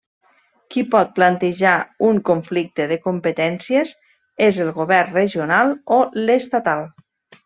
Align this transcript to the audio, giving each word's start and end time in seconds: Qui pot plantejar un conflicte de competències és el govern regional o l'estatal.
Qui 0.75 0.83
pot 0.93 1.09
plantejar 1.17 1.73
un 2.07 2.21
conflicte 2.31 2.87
de 2.93 2.97
competències 3.03 3.91
és 4.49 4.59
el 4.67 4.73
govern 4.79 5.13
regional 5.19 5.75
o 5.99 6.05
l'estatal. 6.23 6.83